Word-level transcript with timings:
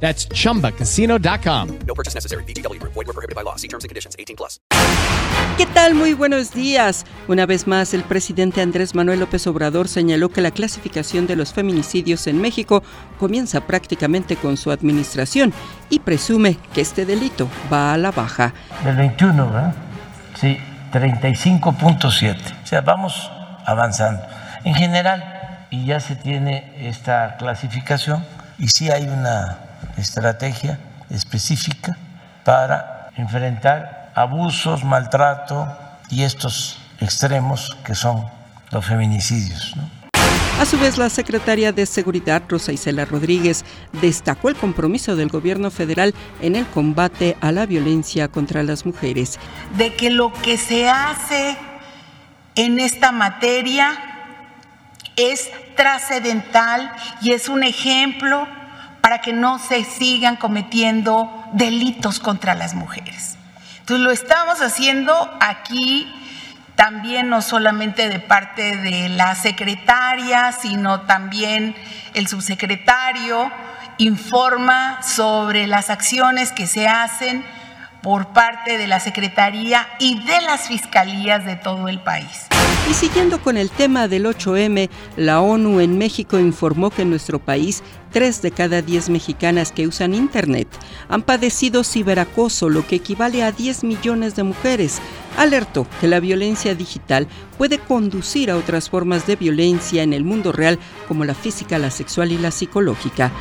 That's 0.00 0.28
chumbacasino.com. 0.28 1.78
No 1.86 1.94
purchase 1.94 2.14
necessary. 2.14 2.44
BGW. 2.44 2.80
Void 2.82 3.06
were 3.06 3.12
prohibited 3.12 3.34
by 3.34 3.42
law. 3.42 3.56
See 3.56 3.68
terms 3.68 3.84
and 3.84 3.88
conditions. 3.88 4.14
18 4.18 4.36
plus. 4.36 4.60
¿Qué 5.56 5.66
tal? 5.66 5.94
Muy 5.94 6.12
buenos 6.12 6.52
días. 6.52 7.06
Una 7.28 7.46
vez 7.46 7.66
más, 7.66 7.94
el 7.94 8.02
presidente 8.02 8.60
Andrés 8.60 8.94
Manuel 8.94 9.20
López 9.20 9.46
Obrador 9.46 9.88
señaló 9.88 10.28
que 10.28 10.42
la 10.42 10.50
clasificación 10.50 11.26
de 11.26 11.34
los 11.34 11.54
feminicidios 11.54 12.26
en 12.26 12.40
México 12.40 12.82
comienza 13.18 13.62
prácticamente 13.62 14.36
con 14.36 14.58
su 14.58 14.70
administración 14.70 15.54
y 15.88 16.00
presume 16.00 16.58
que 16.74 16.82
este 16.82 17.06
delito 17.06 17.48
va 17.72 17.94
a 17.94 17.96
la 17.96 18.10
baja. 18.10 18.52
Del 18.84 18.96
21, 18.96 19.46
¿verdad? 19.46 19.74
Sí, 20.38 20.58
35.7. 20.92 22.62
O 22.62 22.66
sea, 22.66 22.82
vamos 22.82 23.30
avanzando. 23.64 24.22
En 24.64 24.74
general, 24.74 25.68
y 25.70 25.86
ya 25.86 26.00
se 26.00 26.16
tiene 26.16 26.72
esta 26.78 27.36
clasificación, 27.38 28.24
y 28.58 28.68
sí 28.68 28.90
hay 28.90 29.06
una 29.08 29.58
estrategia 29.96 30.78
específica 31.10 31.96
para 32.44 33.10
enfrentar 33.16 34.12
abusos, 34.14 34.84
maltrato 34.84 35.76
y 36.10 36.22
estos 36.22 36.78
extremos 37.00 37.76
que 37.84 37.94
son 37.94 38.26
los 38.70 38.84
feminicidios. 38.84 39.76
¿no? 39.76 39.96
A 40.60 40.64
su 40.64 40.78
vez, 40.78 40.96
la 40.96 41.10
secretaria 41.10 41.70
de 41.70 41.84
Seguridad, 41.84 42.42
Rosa 42.48 42.72
Isela 42.72 43.04
Rodríguez, 43.04 43.64
destacó 44.00 44.48
el 44.48 44.56
compromiso 44.56 45.14
del 45.14 45.28
gobierno 45.28 45.70
federal 45.70 46.14
en 46.40 46.56
el 46.56 46.66
combate 46.66 47.36
a 47.42 47.52
la 47.52 47.66
violencia 47.66 48.28
contra 48.28 48.62
las 48.62 48.86
mujeres. 48.86 49.38
De 49.76 49.94
que 49.94 50.08
lo 50.08 50.32
que 50.32 50.56
se 50.56 50.88
hace 50.88 51.58
en 52.54 52.78
esta 52.78 53.12
materia 53.12 53.90
es 55.16 55.50
trascendental 55.76 56.90
y 57.20 57.32
es 57.32 57.50
un 57.50 57.62
ejemplo 57.62 58.48
para 59.06 59.20
que 59.20 59.32
no 59.32 59.60
se 59.60 59.84
sigan 59.84 60.34
cometiendo 60.34 61.30
delitos 61.52 62.18
contra 62.18 62.56
las 62.56 62.74
mujeres. 62.74 63.36
Entonces 63.78 64.04
lo 64.04 64.10
estamos 64.10 64.60
haciendo 64.60 65.32
aquí 65.38 66.12
también 66.74 67.28
no 67.28 67.40
solamente 67.40 68.08
de 68.08 68.18
parte 68.18 68.76
de 68.76 69.08
la 69.08 69.36
secretaria, 69.36 70.50
sino 70.50 71.02
también 71.02 71.76
el 72.14 72.26
subsecretario 72.26 73.48
informa 73.98 75.00
sobre 75.04 75.68
las 75.68 75.88
acciones 75.88 76.50
que 76.50 76.66
se 76.66 76.88
hacen 76.88 77.44
por 78.02 78.32
parte 78.32 78.76
de 78.76 78.88
la 78.88 78.98
Secretaría 78.98 79.86
y 80.00 80.18
de 80.24 80.40
las 80.40 80.66
fiscalías 80.66 81.44
de 81.44 81.54
todo 81.54 81.86
el 81.86 82.00
país. 82.00 82.48
Y 82.88 82.94
siguiendo 82.94 83.42
con 83.42 83.56
el 83.56 83.68
tema 83.68 84.06
del 84.06 84.26
8M, 84.26 84.88
la 85.16 85.40
ONU 85.40 85.80
en 85.80 85.98
México 85.98 86.38
informó 86.38 86.90
que 86.90 87.02
en 87.02 87.10
nuestro 87.10 87.40
país, 87.40 87.82
tres 88.12 88.42
de 88.42 88.52
cada 88.52 88.80
diez 88.80 89.08
mexicanas 89.08 89.72
que 89.72 89.88
usan 89.88 90.14
Internet 90.14 90.68
han 91.08 91.22
padecido 91.22 91.82
ciberacoso, 91.82 92.68
lo 92.68 92.86
que 92.86 92.96
equivale 92.96 93.42
a 93.42 93.50
10 93.50 93.82
millones 93.82 94.36
de 94.36 94.44
mujeres. 94.44 95.00
Alertó 95.36 95.84
que 96.00 96.06
la 96.06 96.20
violencia 96.20 96.76
digital 96.76 97.26
puede 97.58 97.78
conducir 97.78 98.52
a 98.52 98.56
otras 98.56 98.88
formas 98.88 99.26
de 99.26 99.34
violencia 99.34 100.04
en 100.04 100.12
el 100.12 100.22
mundo 100.22 100.52
real, 100.52 100.78
como 101.08 101.24
la 101.24 101.34
física, 101.34 101.78
la 101.78 101.90
sexual 101.90 102.30
y 102.30 102.38
la 102.38 102.52
psicológica. 102.52 103.32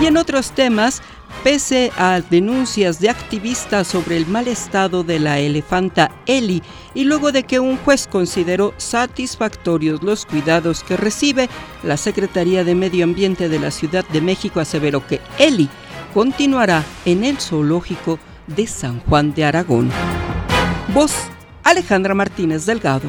Y 0.00 0.06
en 0.06 0.16
otros 0.16 0.52
temas, 0.52 1.02
pese 1.44 1.92
a 1.98 2.22
denuncias 2.22 2.98
de 3.00 3.10
activistas 3.10 3.86
sobre 3.86 4.16
el 4.16 4.26
mal 4.26 4.48
estado 4.48 5.04
de 5.04 5.20
la 5.20 5.38
elefanta 5.38 6.10
Eli 6.24 6.62
y 6.94 7.04
luego 7.04 7.32
de 7.32 7.42
que 7.42 7.60
un 7.60 7.76
juez 7.76 8.08
consideró 8.10 8.72
satisfactorios 8.78 10.02
los 10.02 10.24
cuidados 10.24 10.82
que 10.82 10.96
recibe, 10.96 11.50
la 11.82 11.98
Secretaría 11.98 12.64
de 12.64 12.74
Medio 12.74 13.04
Ambiente 13.04 13.50
de 13.50 13.58
la 13.58 13.70
Ciudad 13.70 14.06
de 14.08 14.22
México 14.22 14.58
aseveró 14.58 15.06
que 15.06 15.20
Eli 15.38 15.68
continuará 16.14 16.82
en 17.04 17.24
el 17.24 17.38
zoológico 17.38 18.18
de 18.46 18.66
San 18.66 19.00
Juan 19.00 19.34
de 19.34 19.44
Aragón. 19.44 19.90
Voz 20.94 21.12
Alejandra 21.62 22.14
Martínez 22.14 22.64
Delgado. 22.64 23.08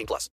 18 0.00 0.06
plus. 0.06 0.28